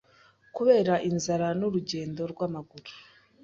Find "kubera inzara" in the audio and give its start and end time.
0.55-1.47